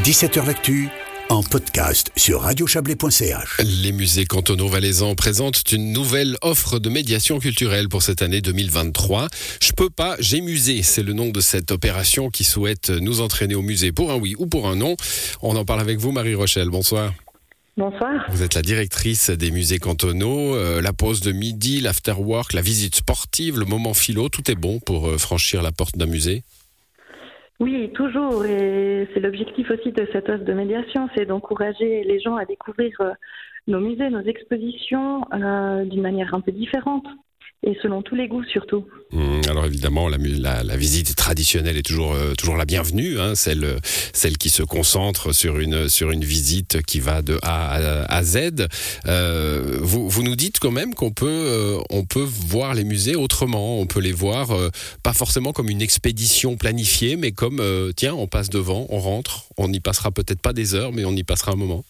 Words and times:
17h 0.00 0.46
L'actu 0.46 0.88
en 1.28 1.42
podcast 1.44 2.10
sur 2.16 2.40
radiochablais.ch. 2.40 3.60
Les 3.62 3.92
musées 3.92 4.24
cantonaux 4.24 4.66
valaisans 4.66 5.14
présentent 5.14 5.70
une 5.70 5.92
nouvelle 5.92 6.36
offre 6.42 6.80
de 6.80 6.88
médiation 6.88 7.38
culturelle 7.38 7.88
pour 7.88 8.02
cette 8.02 8.20
année 8.20 8.40
2023. 8.40 9.28
Je 9.60 9.72
peux 9.72 9.90
pas, 9.90 10.16
j'ai 10.18 10.40
musée, 10.40 10.82
c'est 10.82 11.04
le 11.04 11.12
nom 11.12 11.28
de 11.28 11.40
cette 11.40 11.70
opération 11.70 12.30
qui 12.30 12.42
souhaite 12.42 12.90
nous 12.90 13.20
entraîner 13.20 13.54
au 13.54 13.62
musée 13.62 13.92
pour 13.92 14.10
un 14.10 14.16
oui 14.16 14.34
ou 14.38 14.46
pour 14.46 14.66
un 14.66 14.74
non. 14.76 14.96
On 15.40 15.54
en 15.54 15.64
parle 15.64 15.80
avec 15.80 15.98
vous, 15.98 16.10
Marie 16.10 16.34
Rochelle. 16.34 16.70
Bonsoir. 16.70 17.12
Bonsoir. 17.76 18.24
Vous 18.30 18.42
êtes 18.42 18.54
la 18.54 18.62
directrice 18.62 19.30
des 19.30 19.50
musées 19.50 19.78
cantonaux. 19.78 20.56
Euh, 20.56 20.80
la 20.82 20.92
pause 20.92 21.20
de 21.20 21.32
midi, 21.32 21.80
l'afterwork, 21.80 22.54
la 22.54 22.62
visite 22.62 22.96
sportive, 22.96 23.58
le 23.58 23.66
moment 23.66 23.94
philo, 23.94 24.28
tout 24.30 24.50
est 24.50 24.56
bon 24.56 24.80
pour 24.80 25.08
euh, 25.08 25.18
franchir 25.18 25.62
la 25.62 25.70
porte 25.70 25.96
d'un 25.96 26.06
musée? 26.06 26.42
Oui, 27.62 27.92
toujours. 27.94 28.44
Et 28.44 29.08
c'est 29.14 29.20
l'objectif 29.20 29.70
aussi 29.70 29.92
de 29.92 30.04
cette 30.12 30.28
offre 30.28 30.42
de 30.42 30.52
médiation, 30.52 31.08
c'est 31.14 31.26
d'encourager 31.26 32.02
les 32.02 32.18
gens 32.18 32.34
à 32.34 32.44
découvrir 32.44 33.00
euh, 33.00 33.12
nos 33.68 33.78
musées, 33.78 34.10
nos 34.10 34.22
expositions 34.22 35.20
d'une 35.84 36.02
manière 36.02 36.34
un 36.34 36.40
peu 36.40 36.50
différente 36.50 37.06
et 37.64 37.76
selon 37.80 38.02
tous 38.02 38.14
les 38.16 38.26
goûts 38.26 38.44
surtout. 38.44 38.84
Mmh, 39.12 39.42
alors 39.48 39.66
évidemment, 39.66 40.08
la, 40.08 40.76
visite 40.76 41.14
traditionnelle 41.14 41.76
est 41.76 41.86
toujours 41.86 42.12
euh, 42.12 42.34
toujours 42.34 42.56
la 42.56 42.64
bienvenue, 42.64 43.20
hein, 43.20 43.34
celle 43.34 43.78
celle 44.12 44.36
qui 44.38 44.48
se 44.48 44.62
concentre 44.62 45.32
sur 45.32 45.58
une 45.58 45.88
sur 45.88 46.10
une 46.10 46.24
visite 46.24 46.82
qui 46.82 46.98
va 46.98 47.22
de 47.22 47.38
A 47.42 48.04
à, 48.08 48.22
Z. 48.24 48.66
Euh, 49.06 49.78
vous, 49.80 50.08
vous 50.08 50.22
nous 50.22 50.34
dites 50.34 50.58
quand 50.58 50.70
même 50.70 50.94
qu'on 50.94 51.12
peut 51.12 51.26
euh, 51.28 52.02
peut 52.08 52.26
voir 52.26 52.74
les 52.74 52.84
musées 52.84 53.14
autrement, 53.14 53.78
on 53.80 53.86
peut 53.86 54.00
les 54.00 54.12
voir 54.12 54.48
pas 55.02 55.12
forcément 55.12 55.52
comme 55.52 55.70
une 55.70 55.80
expédition 55.80 56.56
planifiée, 56.56 57.16
mais 57.16 57.32
comme 57.32 57.62
tiens, 57.96 58.14
on 58.14 58.26
passe 58.26 58.50
devant, 58.50 58.86
on 58.90 58.98
rentre, 58.98 59.44
on 59.56 59.68
n'y 59.68 59.80
passera 59.80 60.10
peut-être 60.10 60.40
pas 60.40 60.52
des 60.52 60.74
heures, 60.74 60.92
mais 60.92 61.04
on 61.04 61.12
y 61.12 61.22
passera 61.22 61.52
un 61.52 61.56
moment. 61.56 61.84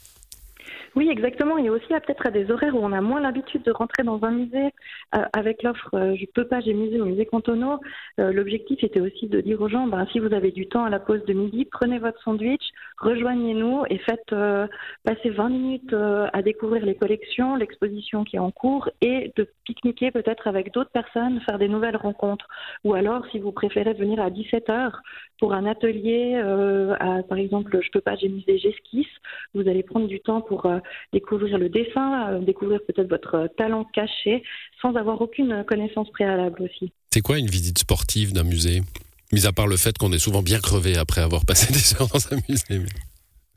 Oui, 0.94 1.08
exactement. 1.08 1.56
Il 1.56 1.64
y 1.64 1.68
a 1.68 1.72
aussi 1.72 1.86
peut-être 1.86 2.26
à 2.26 2.30
des 2.30 2.50
horaires 2.50 2.74
où 2.74 2.80
on 2.80 2.92
a 2.92 3.00
moins 3.00 3.20
l'habitude 3.20 3.62
de 3.62 3.72
rentrer 3.72 4.02
dans 4.02 4.22
un 4.24 4.30
musée 4.30 4.70
euh, 5.14 5.24
avec 5.32 5.62
l'offre 5.62 5.88
euh, 5.94 6.14
Je 6.16 6.26
peux 6.34 6.46
pas, 6.46 6.60
j'ai 6.60 6.74
musée 6.74 7.00
au 7.00 7.06
musée 7.06 7.24
cantonaux. 7.24 7.80
Euh, 8.20 8.30
l'objectif 8.30 8.84
était 8.84 9.00
aussi 9.00 9.26
de 9.26 9.40
dire 9.40 9.60
aux 9.62 9.68
gens, 9.68 9.86
ben, 9.86 10.06
si 10.12 10.18
vous 10.18 10.34
avez 10.34 10.50
du 10.50 10.68
temps 10.68 10.84
à 10.84 10.90
la 10.90 11.00
pause 11.00 11.24
de 11.24 11.32
midi, 11.32 11.64
prenez 11.64 11.98
votre 11.98 12.22
sandwich, 12.22 12.62
rejoignez-nous 12.98 13.84
et 13.88 13.98
faites 13.98 14.34
passer 15.04 15.30
20 15.30 15.48
minutes 15.48 15.94
à 15.94 16.42
découvrir 16.42 16.84
les 16.84 16.94
collections, 16.94 17.56
l'exposition 17.56 18.24
qui 18.24 18.36
est 18.36 18.40
en 18.40 18.50
cours 18.50 18.90
et 19.00 19.32
de 19.36 19.48
pique-niquer 19.64 20.10
peut-être 20.10 20.46
avec 20.46 20.72
d'autres 20.72 20.90
personnes, 20.90 21.40
faire 21.40 21.58
des 21.58 21.68
nouvelles 21.68 21.96
rencontres. 21.96 22.46
Ou 22.84 22.94
alors, 22.94 23.24
si 23.30 23.38
vous 23.38 23.52
préférez 23.52 23.94
venir 23.94 24.20
à 24.20 24.30
17 24.30 24.68
heures 24.70 25.00
pour 25.42 25.54
un 25.54 25.66
atelier, 25.66 26.36
à, 27.00 27.24
par 27.24 27.36
exemple, 27.36 27.76
Je 27.82 27.90
peux 27.90 28.00
pas, 28.00 28.14
j'ai 28.14 28.28
musée, 28.28 28.58
j'esquisse, 28.58 29.10
vous 29.54 29.68
allez 29.68 29.82
prendre 29.82 30.06
du 30.06 30.20
temps 30.20 30.40
pour 30.40 30.70
découvrir 31.12 31.58
le 31.58 31.68
dessin, 31.68 32.30
euh, 32.30 32.38
découvrir 32.38 32.78
peut-être 32.86 33.08
votre 33.08 33.48
talent 33.56 33.84
caché, 33.92 34.44
sans 34.80 34.94
avoir 34.94 35.20
aucune 35.20 35.64
connaissance 35.64 36.08
préalable 36.10 36.62
aussi. 36.62 36.92
C'est 37.10 37.22
quoi 37.22 37.40
une 37.40 37.48
visite 37.48 37.78
sportive 37.78 38.32
d'un 38.32 38.44
musée? 38.44 38.82
Mis 39.32 39.44
à 39.44 39.52
part 39.52 39.66
le 39.66 39.76
fait 39.76 39.98
qu'on 39.98 40.12
est 40.12 40.20
souvent 40.20 40.42
bien 40.42 40.60
crevé 40.60 40.96
après 40.96 41.22
avoir 41.22 41.44
passé 41.44 41.72
des 41.72 42.00
heures 42.00 42.06
dans 42.06 42.32
un 42.32 42.38
musée. 42.48 42.86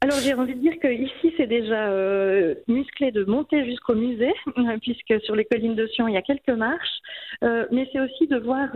Alors 0.02 0.20
j'ai 0.20 0.34
envie 0.34 0.56
de 0.56 0.60
dire 0.60 0.78
que 0.82 0.92
ici 0.92 1.34
c'est 1.38 1.48
déjà 1.48 1.88
euh, 1.90 2.54
musclé 2.68 3.12
de 3.12 3.24
monter 3.24 3.66
jusqu'au 3.66 3.96
musée, 3.96 4.34
puisque 4.82 5.24
sur 5.24 5.36
les 5.36 5.46
collines 5.46 5.76
de 5.76 5.88
Sion 5.88 6.08
il 6.08 6.14
y 6.14 6.18
a 6.18 6.22
quelques 6.22 6.50
marches, 6.50 7.00
euh, 7.44 7.66
mais 7.72 7.88
c'est 7.92 8.00
aussi 8.00 8.28
de 8.28 8.38
voir 8.38 8.70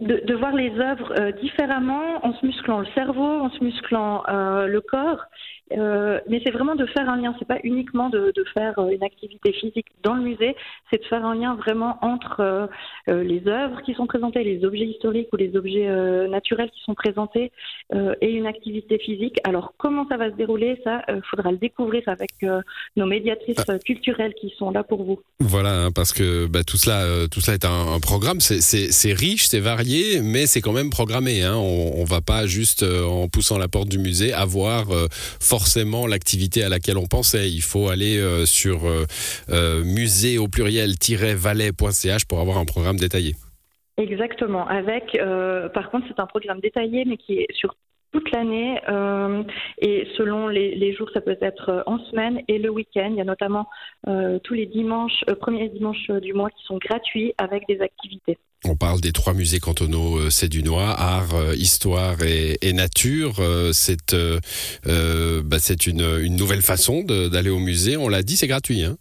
de, 0.00 0.34
voir 0.34 0.54
les 0.54 0.70
œuvres 0.78 1.32
différemment 1.40 2.24
en 2.24 2.34
se 2.34 2.44
musclant 2.44 2.80
le 2.80 2.86
cerveau, 2.94 3.40
en 3.40 3.50
se 3.50 3.62
musclant 3.62 4.22
le 4.28 4.80
corps 4.80 5.24
euh, 5.72 6.20
mais 6.28 6.40
c'est 6.44 6.50
vraiment 6.50 6.74
de 6.74 6.86
faire 6.86 7.08
un 7.08 7.16
lien. 7.16 7.34
C'est 7.38 7.48
pas 7.48 7.58
uniquement 7.64 8.10
de, 8.10 8.32
de, 8.34 8.44
faire 8.52 8.78
euh, 8.78 8.90
une 8.90 9.02
activité 9.02 9.52
physique 9.52 9.86
dans 10.02 10.14
le 10.14 10.22
musée, 10.22 10.54
c'est 10.90 11.00
de 11.00 11.06
faire 11.06 11.24
un 11.24 11.34
lien 11.34 11.54
vraiment 11.54 11.98
entre 12.02 12.40
euh, 12.40 12.66
euh 13.08 13.24
les 13.24 13.46
œuvres 13.48 13.80
qui 13.82 13.94
sont 13.94 14.06
présentées, 14.06 14.44
les 14.44 14.64
objets 14.64 14.86
historiques 14.86 15.28
ou 15.32 15.36
les 15.36 15.56
objets 15.56 15.88
euh, 15.88 16.28
naturels 16.28 16.70
qui 16.70 16.82
sont 16.82 16.94
présentés 16.94 17.52
et 18.20 18.30
une 18.30 18.46
activité 18.46 18.98
physique. 18.98 19.38
Alors 19.44 19.74
comment 19.78 20.06
ça 20.08 20.16
va 20.16 20.30
se 20.30 20.36
dérouler 20.36 20.80
Ça, 20.84 21.02
il 21.08 21.22
faudra 21.30 21.52
le 21.52 21.58
découvrir 21.58 22.02
avec 22.06 22.30
nos 22.96 23.06
médiatrices 23.06 23.64
ah. 23.68 23.78
culturelles 23.78 24.34
qui 24.34 24.52
sont 24.58 24.70
là 24.70 24.82
pour 24.82 25.04
vous. 25.04 25.20
Voilà, 25.40 25.84
hein, 25.84 25.90
parce 25.94 26.12
que 26.12 26.46
bah, 26.46 26.64
tout 26.64 26.76
cela, 26.76 27.28
tout 27.28 27.40
cela 27.40 27.54
est 27.54 27.64
un, 27.64 27.94
un 27.94 28.00
programme. 28.00 28.40
C'est 28.40 29.12
riche, 29.12 29.46
varié, 29.60 30.20
mais 30.20 30.46
c'est 30.46 30.60
quand 30.60 30.72
même 30.72 30.90
programmé. 30.90 31.42
Hein. 31.42 31.56
On, 31.56 31.92
on 31.96 32.04
va 32.04 32.20
pas 32.20 32.46
juste 32.46 32.82
en 32.82 33.28
poussant 33.28 33.58
la 33.58 33.68
porte 33.68 33.88
du 33.88 33.98
musée 33.98 34.32
avoir 34.32 34.86
forcément 35.40 36.06
l'activité 36.06 36.62
à 36.62 36.68
laquelle 36.68 36.98
on 36.98 37.06
pensait. 37.06 37.50
Il 37.50 37.62
faut 37.62 37.88
aller 37.88 38.18
euh, 38.18 38.46
sur 38.46 38.86
euh, 38.86 39.04
euh, 39.50 39.84
musée 39.84 40.38
au 40.38 40.48
pluriel-valais.ch 40.48 42.24
pour 42.26 42.40
avoir 42.40 42.58
un 42.58 42.64
programme 42.64 42.96
détaillé. 42.96 43.34
Exactement. 43.96 44.66
Avec, 44.66 45.16
par 45.72 45.90
contre, 45.90 46.06
c'est 46.08 46.18
un 46.18 46.26
programme 46.26 46.58
détaillé, 46.60 47.04
mais 47.06 47.16
qui 47.16 47.34
est 47.34 47.46
sur 47.52 47.76
toute 48.14 48.30
l'année 48.30 48.80
et 49.78 50.06
selon 50.16 50.46
les, 50.46 50.94
jours, 50.94 51.10
ça 51.12 51.20
peut 51.20 51.36
être 51.40 51.82
en 51.86 51.98
semaine 51.98 52.40
et 52.46 52.58
le 52.58 52.70
week-end. 52.70 53.08
Il 53.10 53.16
y 53.16 53.20
a 53.20 53.24
notamment 53.24 53.66
tous 54.06 54.54
les 54.54 54.66
dimanches, 54.66 55.24
premiers 55.40 55.68
dimanches 55.68 56.10
du 56.22 56.32
mois 56.32 56.50
qui 56.50 56.64
sont 56.64 56.78
gratuits 56.78 57.34
avec 57.38 57.66
des 57.66 57.80
activités. 57.80 58.38
On 58.66 58.76
parle 58.76 59.00
des 59.00 59.12
trois 59.12 59.34
musées 59.34 59.60
cantonaux 59.60 60.18
euh, 60.18 60.62
noir, 60.64 60.98
art, 60.98 61.34
euh, 61.34 61.54
histoire 61.54 62.16
et, 62.22 62.72
nature. 62.72 63.34
Euh, 63.40 63.72
c'est 63.72 64.14
bah, 64.84 65.56
une, 65.86 66.36
nouvelle 66.36 66.62
façon 66.62 67.02
d'aller 67.02 67.50
au 67.50 67.58
musée. 67.58 67.96
On 67.98 68.08
l'a 68.08 68.22
dit, 68.22 68.36
c'est 68.36 68.46
gratuit. 68.46 68.84
Hein 68.84 68.96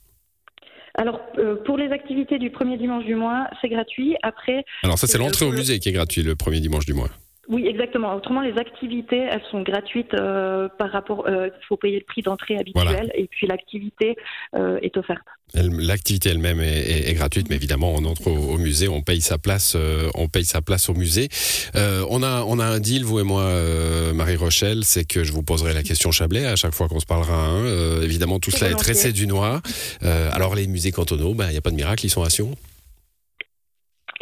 alors, 0.95 1.19
pour 1.65 1.77
les 1.77 1.89
activités 1.91 2.37
du 2.37 2.51
premier 2.51 2.77
dimanche 2.77 3.05
du 3.05 3.15
mois, 3.15 3.47
c'est 3.61 3.69
gratuit. 3.69 4.15
Après. 4.21 4.63
Alors, 4.83 4.99
ça, 4.99 5.07
c'est 5.07 5.17
l'entrée 5.17 5.45
au 5.45 5.51
musée 5.51 5.79
qui 5.79 5.89
est 5.89 5.93
gratuit 5.93 6.21
le 6.21 6.35
premier 6.35 6.59
dimanche 6.59 6.85
du 6.85 6.93
mois. 6.93 7.09
Oui, 7.49 7.67
exactement. 7.67 8.15
Autrement, 8.15 8.39
les 8.39 8.57
activités, 8.57 9.17
elles 9.17 9.43
sont 9.51 9.61
gratuites 9.63 10.13
euh, 10.13 10.69
par 10.77 10.91
rapport. 10.91 11.25
Il 11.27 11.33
euh, 11.33 11.49
faut 11.67 11.75
payer 11.75 11.99
le 11.99 12.05
prix 12.05 12.21
d'entrée 12.21 12.57
habituel 12.57 13.11
et 13.15 13.27
puis 13.27 13.47
l'activité 13.47 14.15
euh, 14.55 14.79
est 14.81 14.95
offerte. 14.95 15.25
L'activité 15.53 16.29
elle-même 16.29 16.61
est, 16.61 17.09
est, 17.09 17.13
gratuite, 17.13 17.49
mais 17.49 17.57
évidemment, 17.57 17.93
on 17.93 18.05
entre 18.05 18.31
au, 18.31 18.57
musée, 18.57 18.87
on 18.87 19.01
paye 19.01 19.19
sa 19.19 19.37
place, 19.37 19.77
on 20.15 20.27
paye 20.27 20.45
sa 20.45 20.61
place 20.61 20.89
au 20.89 20.95
musée. 20.95 21.27
on 21.75 22.23
a, 22.23 22.43
on 22.47 22.57
a 22.57 22.65
un 22.65 22.79
deal, 22.79 23.03
vous 23.03 23.19
et 23.19 23.23
moi, 23.23 23.51
Marie 24.15 24.35
Rochelle, 24.35 24.83
c'est 24.83 25.05
que 25.05 25.23
je 25.23 25.31
vous 25.31 25.43
poserai 25.43 25.73
la 25.73 25.83
question 25.83 26.11
Chablais 26.11 26.47
à 26.47 26.55
chaque 26.55 26.73
fois 26.73 26.87
qu'on 26.87 26.99
se 26.99 27.05
parlera. 27.05 27.35
Hein. 27.35 28.01
évidemment, 28.01 28.39
tout 28.39 28.49
cela 28.49 28.71
est 28.71 28.75
tressé 28.75 29.11
du 29.11 29.27
noir. 29.27 29.61
alors, 30.01 30.55
les 30.55 30.65
musées 30.65 30.91
cantonaux, 30.91 31.35
ben, 31.35 31.45
il 31.49 31.51
n'y 31.51 31.57
a 31.57 31.61
pas 31.61 31.71
de 31.71 31.75
miracle, 31.75 32.03
ils 32.03 32.09
sont 32.09 32.23
à 32.23 32.31
Sion. 32.31 32.55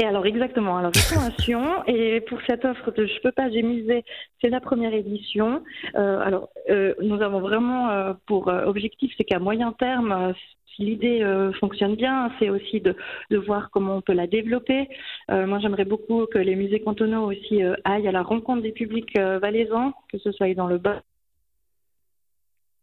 Et 0.01 0.06
alors 0.06 0.25
exactement, 0.25 0.78
alors 0.78 0.91
Sion 1.41 1.85
et 1.85 2.22
pour 2.22 2.39
cette 2.47 2.66
offre 2.66 2.89
de 2.91 3.06
Je 3.06 3.22
peux 3.22 3.31
pas, 3.31 3.51
j'ai 3.51 3.62
misé, 3.62 4.03
c'est 4.41 4.50
la 4.50 4.59
première 4.59 4.95
édition. 4.95 5.63
Euh, 5.94 6.19
alors 6.22 6.50
euh, 6.72 6.95
nous 7.03 7.22
avons 7.22 7.39
vraiment 7.39 7.91
euh, 7.91 8.13
pour 8.25 8.47
objectif, 8.47 9.13
c'est 9.16 9.25
qu'à 9.25 9.38
moyen 9.38 9.73
terme, 9.73 10.34
si 10.75 10.85
l'idée 10.85 11.23
fonctionne 11.59 11.95
bien, 11.95 12.31
c'est 12.40 12.50
aussi 12.50 12.81
de, 12.81 12.95
de, 13.29 13.38
voir 13.38 13.69
comment 13.69 13.97
on 13.97 14.01
peut 14.01 14.13
la 14.13 14.25
développer. 14.25 14.90
moi, 15.29 15.59
j'aimerais 15.59 15.85
beaucoup 15.85 16.25
que 16.25 16.40
les 16.40 16.56
musées 16.56 16.79
cantonaux 16.79 17.29
aussi 17.29 17.61
aillent 17.84 18.07
à 18.07 18.11
la 18.11 18.23
rencontre 18.23 18.63
des 18.63 18.72
publics 18.72 19.16
valaisans, 19.16 19.94
que 20.11 20.17
ce 20.17 20.31
soit 20.31 20.53
dans 20.56 20.67
le 20.67 20.78
bas 20.79 21.01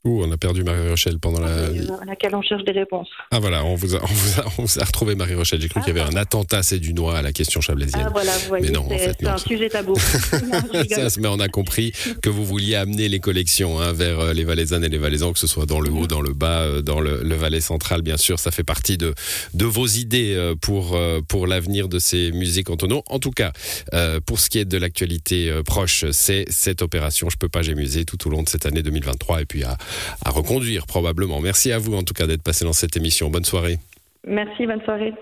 on 0.04 0.30
a 0.30 0.36
perdu 0.36 0.64
Marie-Rochelle 0.64 1.18
pendant 1.18 1.40
la... 1.40 1.70
Laquelle 2.06 2.34
on 2.34 2.42
cherche 2.42 2.64
des 2.64 2.72
réponses. 2.72 3.08
Ah 3.30 3.40
voilà, 3.40 3.64
on 3.64 3.74
vous 3.74 3.96
a, 3.96 4.00
on 4.02 4.62
vous 4.62 4.78
a, 4.78 4.84
retrouvé 4.84 5.14
Marie-Rochelle. 5.14 5.60
J'ai 5.60 5.68
cru 5.68 5.80
qu'il 5.80 5.94
y 5.94 5.98
avait 5.98 6.08
ah. 6.08 6.12
un 6.12 6.16
attentat 6.16 6.62
c'est 6.62 6.78
du 6.78 6.94
noix 6.94 7.18
à 7.18 7.22
la 7.22 7.32
question 7.32 7.60
chablaisienne. 7.60 8.04
Ah 8.06 8.10
voilà, 8.10 8.32
vous 8.38 8.48
voyez, 8.48 8.72
c'est 8.98 9.26
un 9.26 9.38
sujet 9.38 9.68
tabou. 9.68 9.94
mais 11.18 11.28
on 11.28 11.40
a 11.40 11.48
compris 11.48 11.92
que 12.22 12.30
vous 12.30 12.44
vouliez 12.44 12.74
amener 12.74 13.08
les 13.08 13.20
collections 13.20 13.80
hein, 13.80 13.92
vers 13.92 14.20
euh, 14.20 14.32
les 14.32 14.44
Valaisannes 14.44 14.84
et 14.84 14.88
les 14.88 14.98
Valaisans, 14.98 15.32
que 15.32 15.38
ce 15.38 15.46
soit 15.46 15.66
dans 15.66 15.80
le 15.80 15.90
haut, 15.90 16.06
dans 16.06 16.20
le 16.20 16.32
bas, 16.32 16.62
euh, 16.62 16.82
dans 16.82 17.00
le, 17.00 17.34
Valais 17.38 17.60
central, 17.60 18.02
bien 18.02 18.16
sûr. 18.16 18.38
Ça 18.38 18.50
fait 18.50 18.64
partie 18.64 18.98
de, 18.98 19.14
de 19.54 19.64
vos 19.64 19.86
idées 19.86 20.34
euh, 20.34 20.54
pour, 20.56 20.98
pour 21.28 21.46
l'avenir 21.46 21.88
de 21.88 21.98
ces 21.98 22.32
musées 22.32 22.64
cantonaux. 22.64 23.02
En 23.06 23.18
tout 23.18 23.30
cas, 23.30 23.52
pour 24.26 24.40
ce 24.40 24.50
qui 24.50 24.58
est 24.58 24.64
de 24.64 24.76
l'actualité 24.76 25.52
proche, 25.64 26.04
c'est 26.10 26.44
cette 26.48 26.82
opération 26.82 27.28
Je 27.30 27.36
peux 27.36 27.48
pas, 27.48 27.62
j'ai 27.62 27.74
musée 27.74 28.04
tout 28.04 28.26
au 28.26 28.30
long 28.30 28.42
de 28.42 28.48
cette 28.48 28.66
année 28.66 28.82
2023 28.82 29.42
et 29.42 29.44
puis 29.44 29.62
à 29.64 29.76
à 30.24 30.30
reconduire 30.30 30.86
probablement. 30.86 31.40
Merci 31.40 31.72
à 31.72 31.78
vous 31.78 31.94
en 31.94 32.02
tout 32.02 32.14
cas 32.14 32.26
d'être 32.26 32.42
passé 32.42 32.64
dans 32.64 32.72
cette 32.72 32.96
émission. 32.96 33.30
Bonne 33.30 33.44
soirée. 33.44 33.78
Merci, 34.26 34.66
bonne 34.66 34.82
soirée. 34.82 35.14